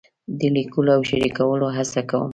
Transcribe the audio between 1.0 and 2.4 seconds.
شریکولو هڅه کوم.